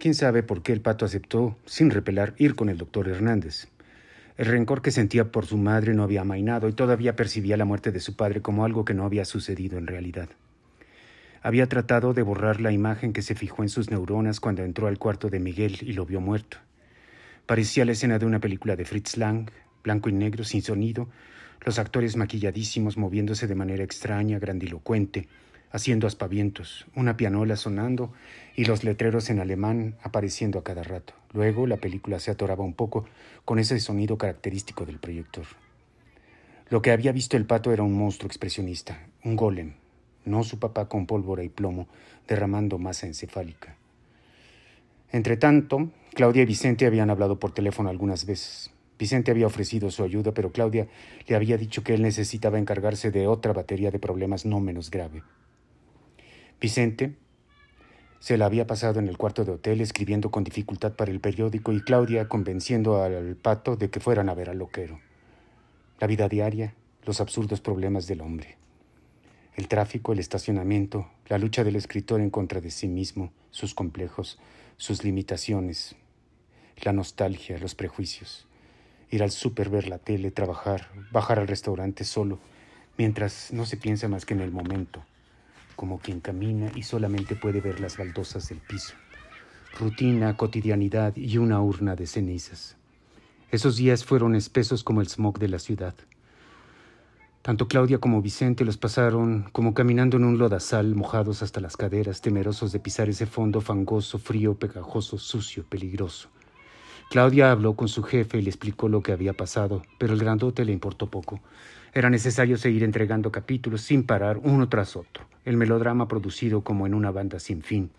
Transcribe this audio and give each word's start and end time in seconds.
Quién 0.00 0.14
sabe 0.14 0.42
por 0.42 0.62
qué 0.62 0.72
el 0.72 0.80
pato 0.80 1.04
aceptó, 1.04 1.58
sin 1.66 1.90
repelar, 1.90 2.32
ir 2.38 2.54
con 2.54 2.70
el 2.70 2.78
doctor 2.78 3.06
Hernández. 3.06 3.68
El 4.38 4.46
rencor 4.46 4.80
que 4.80 4.92
sentía 4.92 5.30
por 5.30 5.44
su 5.44 5.58
madre 5.58 5.92
no 5.92 6.02
había 6.02 6.22
amainado 6.22 6.70
y 6.70 6.72
todavía 6.72 7.16
percibía 7.16 7.58
la 7.58 7.66
muerte 7.66 7.92
de 7.92 8.00
su 8.00 8.16
padre 8.16 8.40
como 8.40 8.64
algo 8.64 8.86
que 8.86 8.94
no 8.94 9.04
había 9.04 9.26
sucedido 9.26 9.76
en 9.76 9.86
realidad. 9.86 10.30
Había 11.42 11.66
tratado 11.66 12.14
de 12.14 12.22
borrar 12.22 12.62
la 12.62 12.72
imagen 12.72 13.12
que 13.12 13.20
se 13.20 13.34
fijó 13.34 13.62
en 13.62 13.68
sus 13.68 13.90
neuronas 13.90 14.40
cuando 14.40 14.62
entró 14.62 14.86
al 14.86 14.98
cuarto 14.98 15.28
de 15.28 15.38
Miguel 15.38 15.76
y 15.82 15.92
lo 15.92 16.06
vio 16.06 16.22
muerto. 16.22 16.56
Parecía 17.44 17.84
la 17.84 17.92
escena 17.92 18.18
de 18.18 18.24
una 18.24 18.40
película 18.40 18.76
de 18.76 18.86
Fritz 18.86 19.18
Lang, 19.18 19.50
blanco 19.84 20.08
y 20.08 20.12
negro, 20.12 20.44
sin 20.44 20.62
sonido, 20.62 21.10
los 21.62 21.78
actores 21.78 22.16
maquilladísimos 22.16 22.96
moviéndose 22.96 23.46
de 23.46 23.54
manera 23.54 23.84
extraña, 23.84 24.38
grandilocuente, 24.38 25.28
haciendo 25.70 26.06
aspavientos, 26.06 26.86
una 26.94 27.16
pianola 27.16 27.56
sonando 27.56 28.12
y 28.56 28.64
los 28.64 28.84
letreros 28.84 29.30
en 29.30 29.40
alemán 29.40 29.96
apareciendo 30.02 30.58
a 30.58 30.64
cada 30.64 30.82
rato. 30.82 31.14
Luego 31.32 31.66
la 31.66 31.76
película 31.76 32.18
se 32.18 32.30
atoraba 32.30 32.64
un 32.64 32.74
poco 32.74 33.04
con 33.44 33.58
ese 33.58 33.78
sonido 33.80 34.18
característico 34.18 34.84
del 34.84 34.98
proyector. 34.98 35.46
Lo 36.68 36.82
que 36.82 36.90
había 36.90 37.12
visto 37.12 37.36
el 37.36 37.46
pato 37.46 37.72
era 37.72 37.82
un 37.82 37.96
monstruo 37.96 38.26
expresionista, 38.26 39.06
un 39.24 39.36
golem, 39.36 39.74
no 40.24 40.44
su 40.44 40.58
papá 40.58 40.88
con 40.88 41.06
pólvora 41.06 41.42
y 41.42 41.48
plomo 41.48 41.88
derramando 42.28 42.78
masa 42.78 43.06
encefálica. 43.06 43.76
Entretanto, 45.12 45.90
Claudia 46.14 46.42
y 46.42 46.46
Vicente 46.46 46.86
habían 46.86 47.10
hablado 47.10 47.38
por 47.38 47.52
teléfono 47.52 47.90
algunas 47.90 48.26
veces. 48.26 48.70
Vicente 48.98 49.30
había 49.30 49.46
ofrecido 49.46 49.90
su 49.90 50.04
ayuda, 50.04 50.32
pero 50.32 50.52
Claudia 50.52 50.86
le 51.26 51.34
había 51.34 51.56
dicho 51.56 51.82
que 51.82 51.94
él 51.94 52.02
necesitaba 52.02 52.58
encargarse 52.58 53.10
de 53.10 53.26
otra 53.26 53.52
batería 53.52 53.90
de 53.90 53.98
problemas 53.98 54.44
no 54.44 54.60
menos 54.60 54.90
grave. 54.90 55.22
Vicente 56.60 57.14
se 58.18 58.36
la 58.36 58.44
había 58.44 58.66
pasado 58.66 59.00
en 59.00 59.08
el 59.08 59.16
cuarto 59.16 59.46
de 59.46 59.52
hotel 59.52 59.80
escribiendo 59.80 60.30
con 60.30 60.44
dificultad 60.44 60.92
para 60.92 61.10
el 61.10 61.18
periódico 61.18 61.72
y 61.72 61.80
Claudia 61.80 62.28
convenciendo 62.28 63.02
al 63.02 63.34
pato 63.36 63.76
de 63.76 63.88
que 63.88 63.98
fueran 63.98 64.28
a 64.28 64.34
ver 64.34 64.50
al 64.50 64.58
loquero. 64.58 65.00
La 66.00 66.06
vida 66.06 66.28
diaria, 66.28 66.74
los 67.06 67.22
absurdos 67.22 67.62
problemas 67.62 68.06
del 68.06 68.20
hombre. 68.20 68.58
El 69.54 69.68
tráfico, 69.68 70.12
el 70.12 70.18
estacionamiento, 70.18 71.08
la 71.28 71.38
lucha 71.38 71.64
del 71.64 71.76
escritor 71.76 72.20
en 72.20 72.28
contra 72.28 72.60
de 72.60 72.70
sí 72.70 72.88
mismo, 72.88 73.32
sus 73.50 73.74
complejos, 73.74 74.38
sus 74.76 75.02
limitaciones, 75.02 75.96
la 76.82 76.92
nostalgia, 76.92 77.56
los 77.58 77.74
prejuicios. 77.74 78.46
Ir 79.10 79.22
al 79.22 79.30
súper, 79.30 79.70
ver 79.70 79.88
la 79.88 79.98
tele, 79.98 80.30
trabajar, 80.30 80.88
bajar 81.10 81.38
al 81.38 81.48
restaurante 81.48 82.04
solo, 82.04 82.38
mientras 82.98 83.50
no 83.50 83.64
se 83.64 83.78
piensa 83.78 84.08
más 84.08 84.26
que 84.26 84.34
en 84.34 84.40
el 84.40 84.50
momento, 84.50 85.02
como 85.80 85.98
quien 85.98 86.20
camina 86.20 86.70
y 86.74 86.82
solamente 86.82 87.36
puede 87.36 87.62
ver 87.62 87.80
las 87.80 87.96
baldosas 87.96 88.50
del 88.50 88.58
piso. 88.58 88.92
Rutina, 89.78 90.36
cotidianidad 90.36 91.16
y 91.16 91.38
una 91.38 91.62
urna 91.62 91.96
de 91.96 92.06
cenizas. 92.06 92.76
Esos 93.50 93.78
días 93.78 94.04
fueron 94.04 94.34
espesos 94.34 94.84
como 94.84 95.00
el 95.00 95.08
smog 95.08 95.38
de 95.38 95.48
la 95.48 95.58
ciudad. 95.58 95.94
Tanto 97.40 97.66
Claudia 97.66 97.96
como 97.96 98.20
Vicente 98.20 98.66
los 98.66 98.76
pasaron 98.76 99.48
como 99.52 99.72
caminando 99.72 100.18
en 100.18 100.24
un 100.24 100.36
lodazal, 100.36 100.94
mojados 100.94 101.42
hasta 101.42 101.60
las 101.60 101.78
caderas, 101.78 102.20
temerosos 102.20 102.72
de 102.72 102.80
pisar 102.80 103.08
ese 103.08 103.24
fondo 103.24 103.62
fangoso, 103.62 104.18
frío, 104.18 104.58
pegajoso, 104.58 105.16
sucio, 105.16 105.64
peligroso. 105.64 106.28
Claudia 107.10 107.50
habló 107.50 107.74
con 107.74 107.88
su 107.88 108.04
jefe 108.04 108.38
y 108.38 108.42
le 108.42 108.50
explicó 108.50 108.88
lo 108.88 109.02
que 109.02 109.10
había 109.10 109.32
pasado, 109.32 109.82
pero 109.98 110.14
el 110.14 110.20
grandote 110.20 110.64
le 110.64 110.70
importó 110.70 111.10
poco. 111.10 111.40
Era 111.92 112.08
necesario 112.08 112.56
seguir 112.56 112.84
entregando 112.84 113.32
capítulos 113.32 113.80
sin 113.80 114.04
parar 114.04 114.38
uno 114.44 114.68
tras 114.68 114.94
otro, 114.94 115.26
el 115.44 115.56
melodrama 115.56 116.06
producido 116.06 116.62
como 116.62 116.86
en 116.86 116.94
una 116.94 117.10
banda 117.10 117.40
sin 117.40 117.62
fin. 117.62 117.90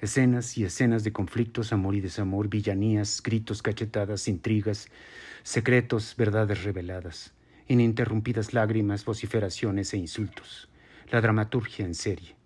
Escenas 0.00 0.58
y 0.58 0.64
escenas 0.64 1.04
de 1.04 1.12
conflictos, 1.12 1.72
amor 1.72 1.94
y 1.94 2.00
desamor, 2.00 2.48
villanías, 2.48 3.22
gritos, 3.22 3.62
cachetadas, 3.62 4.26
intrigas, 4.26 4.88
secretos, 5.44 6.16
verdades 6.18 6.64
reveladas, 6.64 7.34
ininterrumpidas 7.68 8.54
lágrimas, 8.54 9.04
vociferaciones 9.04 9.94
e 9.94 9.98
insultos. 9.98 10.68
La 11.12 11.20
dramaturgia 11.20 11.86
en 11.86 11.94
serie. 11.94 12.37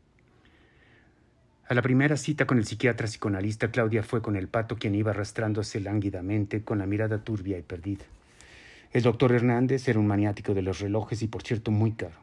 A 1.68 1.74
la 1.74 1.82
primera 1.82 2.16
cita 2.16 2.44
con 2.44 2.58
el 2.58 2.66
psiquiatra 2.66 3.06
psicoanalista, 3.06 3.70
Claudia 3.70 4.02
fue 4.02 4.20
con 4.20 4.36
el 4.36 4.48
pato 4.48 4.76
quien 4.76 4.94
iba 4.94 5.12
arrastrándose 5.12 5.80
lánguidamente, 5.80 6.64
con 6.64 6.78
la 6.78 6.86
mirada 6.86 7.22
turbia 7.22 7.56
y 7.56 7.62
perdida. 7.62 8.04
El 8.92 9.02
doctor 9.02 9.32
Hernández 9.32 9.88
era 9.88 9.98
un 9.98 10.06
maniático 10.06 10.54
de 10.54 10.62
los 10.62 10.80
relojes 10.80 11.22
y, 11.22 11.28
por 11.28 11.42
cierto, 11.42 11.70
muy 11.70 11.92
caro. 11.92 12.16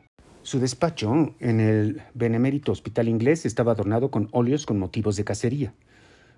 Su 0.44 0.60
despacho 0.60 1.34
en 1.40 1.60
el 1.60 2.02
Benemérito 2.14 2.72
Hospital 2.72 3.08
Inglés 3.08 3.46
estaba 3.46 3.72
adornado 3.72 4.12
con 4.12 4.28
óleos 4.32 4.66
con 4.66 4.78
motivos 4.78 5.16
de 5.16 5.24
cacería. 5.24 5.74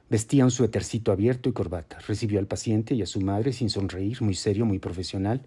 Vestía 0.10 0.46
un 0.46 0.52
suétercito 0.52 1.12
abierto 1.12 1.50
y 1.50 1.54
corbata. 1.54 2.00
Recibió 2.08 2.40
al 2.40 2.48
paciente 2.48 2.94
y 2.96 3.02
a 3.02 3.08
su 3.08 3.20
madre 3.22 3.52
sin 3.52 3.70
sonreír, 3.70 4.22
muy 4.22 4.36
serio, 4.36 4.66
muy 4.66 4.80
profesional. 4.80 5.42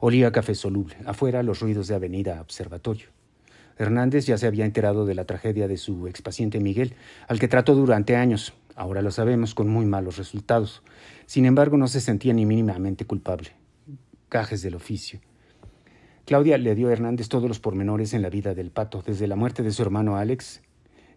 Olía 0.00 0.28
a 0.28 0.32
café 0.32 0.54
soluble. 0.54 0.96
Afuera 1.04 1.42
los 1.42 1.60
ruidos 1.60 1.88
de 1.88 1.94
Avenida 1.94 2.40
Observatorio. 2.40 3.15
Hernández 3.76 4.26
ya 4.26 4.38
se 4.38 4.46
había 4.46 4.64
enterado 4.64 5.06
de 5.06 5.14
la 5.14 5.24
tragedia 5.24 5.68
de 5.68 5.76
su 5.76 6.06
expaciente 6.08 6.60
Miguel, 6.60 6.94
al 7.28 7.38
que 7.38 7.48
trató 7.48 7.74
durante 7.74 8.16
años, 8.16 8.54
ahora 8.74 9.02
lo 9.02 9.10
sabemos, 9.10 9.54
con 9.54 9.68
muy 9.68 9.84
malos 9.84 10.16
resultados. 10.16 10.82
Sin 11.26 11.44
embargo, 11.44 11.76
no 11.76 11.88
se 11.88 12.00
sentía 12.00 12.32
ni 12.32 12.46
mínimamente 12.46 13.04
culpable 13.04 13.50
cajes 14.28 14.62
del 14.62 14.74
oficio. 14.74 15.20
Claudia 16.24 16.58
le 16.58 16.74
dio 16.74 16.88
a 16.88 16.92
Hernández 16.92 17.28
todos 17.28 17.48
los 17.48 17.60
pormenores 17.60 18.12
en 18.12 18.22
la 18.22 18.30
vida 18.30 18.54
del 18.54 18.70
pato, 18.70 19.02
desde 19.06 19.26
la 19.26 19.36
muerte 19.36 19.62
de 19.62 19.70
su 19.70 19.82
hermano 19.82 20.16
Alex, 20.16 20.62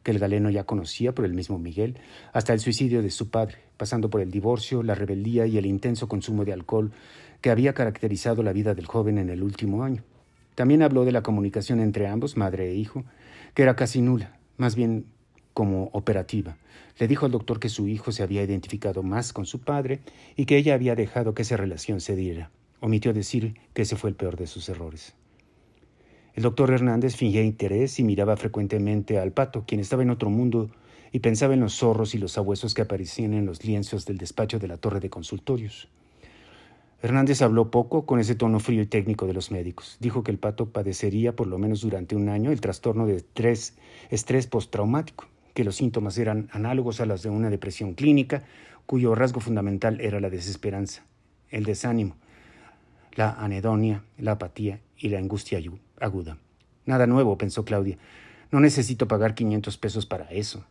que 0.03 0.11
el 0.11 0.19
galeno 0.19 0.49
ya 0.49 0.65
conocía 0.65 1.13
por 1.13 1.25
el 1.25 1.33
mismo 1.33 1.57
Miguel, 1.57 1.97
hasta 2.31 2.53
el 2.53 2.59
suicidio 2.59 3.01
de 3.01 3.09
su 3.09 3.29
padre, 3.29 3.57
pasando 3.77 4.09
por 4.09 4.21
el 4.21 4.31
divorcio, 4.31 4.83
la 4.83 4.95
rebeldía 4.95 5.47
y 5.47 5.57
el 5.57 5.65
intenso 5.65 6.07
consumo 6.07 6.45
de 6.45 6.53
alcohol 6.53 6.91
que 7.41 7.49
había 7.49 7.73
caracterizado 7.73 8.43
la 8.43 8.53
vida 8.53 8.75
del 8.75 8.85
joven 8.85 9.17
en 9.17 9.29
el 9.29 9.41
último 9.41 9.83
año. 9.83 10.03
También 10.59 10.81
habló 10.81 11.05
de 11.05 11.13
la 11.13 11.23
comunicación 11.23 11.79
entre 11.79 12.07
ambos, 12.07 12.35
madre 12.35 12.71
e 12.71 12.75
hijo, 12.75 13.05
que 13.53 13.61
era 13.61 13.77
casi 13.77 14.01
nula, 14.01 14.37
más 14.57 14.75
bien 14.75 15.05
como 15.53 15.85
operativa. 15.93 16.57
Le 16.97 17.07
dijo 17.07 17.25
al 17.25 17.31
doctor 17.31 17.61
que 17.61 17.69
su 17.69 17.87
hijo 17.87 18.11
se 18.11 18.23
había 18.23 18.43
identificado 18.43 19.01
más 19.01 19.31
con 19.31 19.45
su 19.45 19.61
padre 19.61 20.01
y 20.35 20.43
que 20.43 20.57
ella 20.57 20.73
había 20.73 20.95
dejado 20.95 21.33
que 21.33 21.43
esa 21.43 21.55
relación 21.55 22.01
se 22.01 22.17
diera. 22.17 22.51
Omitió 22.81 23.13
decir 23.13 23.53
que 23.73 23.83
ese 23.83 23.95
fue 23.95 24.09
el 24.09 24.17
peor 24.17 24.35
de 24.35 24.47
sus 24.47 24.67
errores. 24.67 25.15
El 26.33 26.43
doctor 26.43 26.71
Hernández 26.71 27.15
fingía 27.15 27.41
interés 27.41 27.97
y 27.97 28.03
miraba 28.03 28.35
frecuentemente 28.35 29.17
al 29.17 29.31
pato, 29.31 29.63
quien 29.65 29.79
estaba 29.79 30.03
en 30.03 30.09
otro 30.09 30.29
mundo, 30.29 30.69
y 31.13 31.19
pensaba 31.19 31.53
en 31.53 31.61
los 31.61 31.75
zorros 31.75 32.15
y 32.15 32.17
los 32.17 32.33
sabuesos 32.33 32.73
que 32.73 32.81
aparecían 32.81 33.33
en 33.33 33.45
los 33.45 33.63
lienzos 33.63 34.05
del 34.05 34.17
despacho 34.17 34.59
de 34.59 34.67
la 34.67 34.75
torre 34.75 34.99
de 34.99 35.09
consultorios. 35.09 35.87
Hernández 37.01 37.41
habló 37.41 37.71
poco 37.71 38.05
con 38.05 38.19
ese 38.19 38.35
tono 38.35 38.59
frío 38.59 38.81
y 38.81 38.85
técnico 38.85 39.25
de 39.25 39.33
los 39.33 39.51
médicos. 39.51 39.95
Dijo 40.01 40.21
que 40.21 40.31
el 40.31 40.37
pato 40.37 40.69
padecería 40.69 41.33
por 41.33 41.47
lo 41.47 41.57
menos 41.57 41.79
durante 41.81 42.15
un 42.15 42.27
año 42.27 42.51
el 42.51 42.59
trastorno 42.59 43.05
de 43.05 43.15
estrés, 43.15 43.77
estrés 44.09 44.47
postraumático, 44.47 45.25
que 45.53 45.63
los 45.63 45.77
síntomas 45.77 46.17
eran 46.17 46.49
análogos 46.51 46.99
a 46.99 47.05
los 47.05 47.23
de 47.23 47.29
una 47.29 47.49
depresión 47.49 47.93
clínica, 47.93 48.43
cuyo 48.85 49.15
rasgo 49.15 49.39
fundamental 49.39 50.01
era 50.01 50.19
la 50.19 50.29
desesperanza, 50.29 51.05
el 51.49 51.63
desánimo, 51.63 52.17
la 53.15 53.31
anedonia, 53.31 54.03
la 54.17 54.33
apatía 54.33 54.81
y 54.97 55.07
la 55.07 55.19
angustia 55.19 55.61
aguda. 56.01 56.37
Nada 56.85 57.07
nuevo, 57.07 57.37
pensó 57.37 57.63
Claudia. 57.63 57.97
No 58.51 58.59
necesito 58.59 59.07
pagar 59.07 59.35
500 59.35 59.77
pesos 59.77 60.05
para 60.05 60.25
eso. 60.31 60.65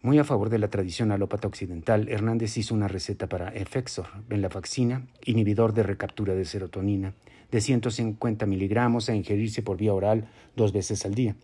Muy 0.00 0.18
a 0.18 0.24
favor 0.24 0.48
de 0.48 0.58
la 0.58 0.68
tradición 0.68 1.10
alópata 1.10 1.48
occidental, 1.48 2.08
Hernández 2.08 2.56
hizo 2.56 2.74
una 2.74 2.88
receta 2.88 3.28
para 3.28 3.48
Efexor, 3.48 4.06
venlafaxina, 4.28 5.06
inhibidor 5.24 5.74
de 5.74 5.82
recaptura 5.82 6.34
de 6.34 6.44
serotonina, 6.44 7.14
de 7.50 7.60
150 7.60 8.46
miligramos 8.46 9.08
a 9.08 9.14
ingerirse 9.14 9.62
por 9.62 9.76
vía 9.76 9.94
oral 9.94 10.28
dos 10.54 10.72
veces 10.72 11.04
al 11.04 11.14
día. 11.14 11.34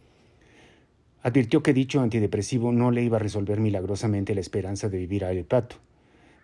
Advirtió 1.23 1.63
que 1.63 1.73
dicho 1.73 2.01
antidepresivo 2.01 2.71
no 2.71 2.91
le 2.91 3.03
iba 3.03 3.17
a 3.17 3.21
resolver 3.21 3.59
milagrosamente 3.59 4.35
la 4.35 4.41
esperanza 4.41 4.89
de 4.89 4.99
vivir 4.99 5.25
a 5.25 5.33
el 5.33 5.45
pato 5.45 5.77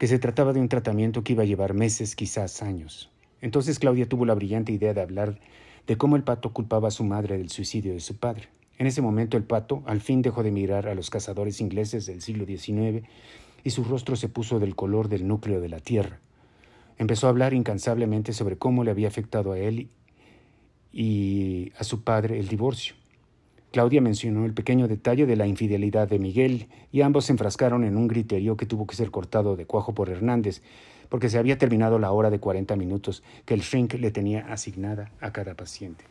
que 0.01 0.07
se 0.07 0.19
trataba 0.19 0.55
de 0.55 0.61
un 0.61 0.71
tratamiento 0.71 1.23
que 1.23 1.35
iba 1.35 1.43
a 1.43 1.47
llevar 1.47 1.75
meses, 1.75 2.17
quizás 2.17 2.63
años. 2.63 3.11
Entonces 3.43 3.79
Claudia 3.79 4.09
tuvo 4.09 4.25
la 4.25 4.35
brillante 4.35 4.73
idea 4.73 4.95
de 4.95 5.03
hablar 5.03 5.39
de 5.87 5.99
cómo 5.99 6.17
el 6.17 6.25
pato 6.25 6.55
culpaba 6.55 6.89
a 6.89 6.91
su 6.91 7.05
madre 7.05 7.37
del 7.37 7.51
suicidio 7.51 7.93
de 7.93 8.01
su 8.01 8.17
padre. 8.17 8.49
En 8.81 8.87
ese 8.87 9.03
momento 9.03 9.37
el 9.37 9.45
pato 9.45 9.83
al 9.85 10.01
fin 10.01 10.23
dejó 10.23 10.43
de 10.43 10.51
mirar 10.51 10.89
a 10.89 10.95
los 10.95 11.11
cazadores 11.11 11.61
ingleses 11.61 12.07
del 12.07 12.23
siglo 12.23 12.47
XIX 12.47 13.07
y 13.63 13.71
su 13.71 13.85
rostro 13.85 14.17
se 14.17 14.31
puso 14.31 14.59
del 14.59 14.75
color 14.75 15.11
del 15.11 15.29
núcleo 15.29 15.61
de 15.61 15.69
la 15.69 15.81
Tierra. 15.81 16.19
Empezó 16.97 17.27
a 17.27 17.31
hablar 17.31 17.53
incansablemente 17.53 18.33
sobre 18.33 18.57
cómo 18.57 18.83
le 18.83 18.91
había 18.91 19.09
afectado 19.09 19.53
a 19.53 19.59
él 19.59 19.91
y 20.95 21.73
a 21.77 21.85
su 21.85 22.05
padre 22.05 22.41
el 22.41 22.49
divorcio. 22.49 22.95
Claudia 23.71 24.01
mencionó 24.01 24.47
el 24.47 24.55
pequeño 24.55 24.89
detalle 24.89 25.27
de 25.27 25.37
la 25.37 25.47
infidelidad 25.47 26.09
de 26.09 26.19
Miguel 26.19 26.69
y 26.91 27.03
ambos 27.03 27.27
se 27.27 27.33
enfrascaron 27.33 27.85
en 27.85 27.99
un 27.99 28.09
griterío 28.09 28.57
que 28.57 28.65
tuvo 28.65 28.87
que 28.87 28.97
ser 28.97 29.11
cortado 29.11 29.57
de 29.57 29.67
cuajo 29.67 29.93
por 29.93 30.09
Hernández, 30.09 30.63
porque 31.11 31.29
se 31.29 31.37
había 31.37 31.59
terminado 31.59 31.99
la 31.99 32.13
hora 32.13 32.31
de 32.31 32.41
40 32.41 32.77
minutos 32.77 33.23
que 33.45 33.53
el 33.53 33.61
shrink 33.61 33.93
le 34.01 34.11
tenía 34.11 34.51
asignada 34.51 35.13
a 35.21 35.35
cada 35.35 35.55
paciente. 35.55 36.07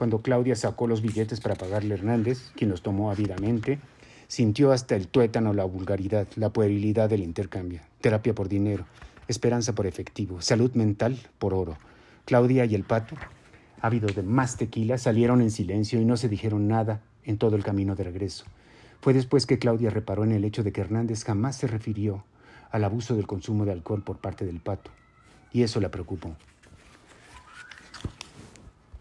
Cuando 0.00 0.22
Claudia 0.22 0.56
sacó 0.56 0.86
los 0.86 1.02
billetes 1.02 1.42
para 1.42 1.56
pagarle 1.56 1.92
a 1.92 1.98
Hernández, 1.98 2.52
quien 2.56 2.70
los 2.70 2.80
tomó 2.80 3.10
ávidamente, 3.10 3.78
Sintió 4.28 4.72
hasta 4.72 4.96
el 4.96 5.08
tuétano 5.08 5.52
la 5.52 5.64
vulgaridad, 5.64 6.26
la 6.36 6.48
puerilidad 6.48 7.10
del 7.10 7.22
intercambio. 7.22 7.82
Terapia 8.00 8.34
por 8.34 8.48
dinero, 8.48 8.86
esperanza 9.28 9.74
por 9.74 9.86
efectivo, 9.86 10.40
salud 10.40 10.72
mental 10.72 11.18
por 11.38 11.52
oro. 11.52 11.76
Claudia 12.24 12.64
y 12.64 12.74
el 12.74 12.84
pato, 12.84 13.14
ávidos 13.82 14.14
de 14.14 14.22
más 14.22 14.56
tequila, 14.56 14.96
salieron 14.96 15.42
en 15.42 15.50
silencio 15.50 16.00
y 16.00 16.06
no 16.06 16.16
se 16.16 16.30
dijeron 16.30 16.66
nada 16.66 17.02
en 17.24 17.36
todo 17.36 17.54
el 17.54 17.62
camino 17.62 17.94
de 17.94 18.04
regreso. 18.04 18.46
Fue 19.02 19.12
después 19.12 19.44
que 19.44 19.58
Claudia 19.58 19.90
reparó 19.90 20.24
en 20.24 20.32
el 20.32 20.46
hecho 20.46 20.62
de 20.62 20.72
que 20.72 20.80
Hernández 20.80 21.24
jamás 21.24 21.56
se 21.56 21.66
refirió 21.66 22.24
al 22.70 22.84
abuso 22.84 23.16
del 23.16 23.26
consumo 23.26 23.66
de 23.66 23.72
alcohol 23.72 24.02
por 24.02 24.16
parte 24.16 24.46
del 24.46 24.60
pato, 24.60 24.90
y 25.52 25.62
eso 25.62 25.78
la 25.78 25.90
preocupó. 25.90 26.36